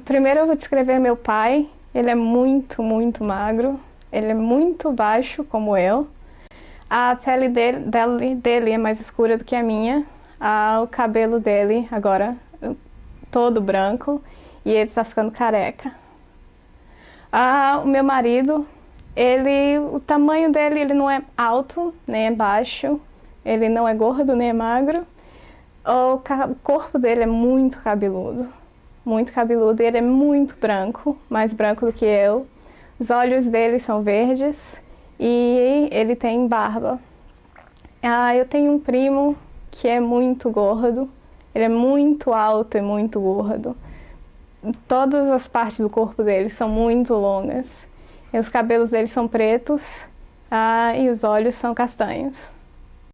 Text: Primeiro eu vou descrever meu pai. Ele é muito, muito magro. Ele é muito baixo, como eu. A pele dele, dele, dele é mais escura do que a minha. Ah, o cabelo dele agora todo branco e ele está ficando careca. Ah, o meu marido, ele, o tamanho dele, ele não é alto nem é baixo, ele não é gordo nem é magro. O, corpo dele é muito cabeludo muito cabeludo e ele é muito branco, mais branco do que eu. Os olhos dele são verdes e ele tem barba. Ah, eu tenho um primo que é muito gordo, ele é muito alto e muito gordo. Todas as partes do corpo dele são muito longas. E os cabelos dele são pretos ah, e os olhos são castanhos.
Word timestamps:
Primeiro 0.00 0.40
eu 0.40 0.46
vou 0.46 0.56
descrever 0.56 0.98
meu 0.98 1.16
pai. 1.16 1.68
Ele 1.94 2.10
é 2.10 2.14
muito, 2.14 2.82
muito 2.82 3.22
magro. 3.22 3.78
Ele 4.10 4.28
é 4.28 4.34
muito 4.34 4.90
baixo, 4.90 5.44
como 5.44 5.76
eu. 5.76 6.08
A 6.88 7.14
pele 7.16 7.48
dele, 7.48 7.80
dele, 7.80 8.34
dele 8.34 8.70
é 8.70 8.78
mais 8.78 9.00
escura 9.00 9.36
do 9.36 9.44
que 9.44 9.54
a 9.54 9.62
minha. 9.62 10.04
Ah, 10.40 10.80
o 10.82 10.88
cabelo 10.88 11.38
dele 11.38 11.86
agora 11.90 12.36
todo 13.30 13.60
branco 13.60 14.22
e 14.64 14.70
ele 14.70 14.88
está 14.88 15.04
ficando 15.04 15.30
careca. 15.30 15.92
Ah, 17.30 17.80
o 17.84 17.86
meu 17.86 18.02
marido, 18.02 18.66
ele, 19.14 19.78
o 19.78 20.00
tamanho 20.00 20.50
dele, 20.50 20.80
ele 20.80 20.94
não 20.94 21.08
é 21.10 21.22
alto 21.36 21.94
nem 22.06 22.26
é 22.26 22.30
baixo, 22.30 23.00
ele 23.44 23.68
não 23.68 23.86
é 23.86 23.94
gordo 23.94 24.34
nem 24.34 24.50
é 24.50 24.52
magro. 24.52 25.06
O, 25.84 26.18
corpo 26.62 26.98
dele 26.98 27.22
é 27.22 27.26
muito 27.26 27.80
cabeludo 27.80 28.61
muito 29.04 29.32
cabeludo 29.32 29.82
e 29.82 29.86
ele 29.86 29.98
é 29.98 30.02
muito 30.02 30.56
branco, 30.60 31.16
mais 31.28 31.52
branco 31.52 31.86
do 31.86 31.92
que 31.92 32.04
eu. 32.04 32.46
Os 32.98 33.10
olhos 33.10 33.46
dele 33.46 33.78
são 33.78 34.02
verdes 34.02 34.56
e 35.18 35.88
ele 35.90 36.14
tem 36.14 36.46
barba. 36.46 37.00
Ah, 38.02 38.34
eu 38.34 38.44
tenho 38.44 38.72
um 38.72 38.78
primo 38.78 39.36
que 39.70 39.88
é 39.88 40.00
muito 40.00 40.50
gordo, 40.50 41.08
ele 41.54 41.64
é 41.64 41.68
muito 41.68 42.32
alto 42.32 42.76
e 42.76 42.80
muito 42.80 43.20
gordo. 43.20 43.76
Todas 44.86 45.28
as 45.28 45.48
partes 45.48 45.80
do 45.80 45.90
corpo 45.90 46.22
dele 46.22 46.48
são 46.48 46.68
muito 46.68 47.14
longas. 47.14 47.68
E 48.32 48.38
os 48.38 48.48
cabelos 48.48 48.90
dele 48.90 49.08
são 49.08 49.28
pretos 49.28 49.84
ah, 50.50 50.96
e 50.96 51.08
os 51.08 51.24
olhos 51.24 51.54
são 51.54 51.74
castanhos. 51.74 52.38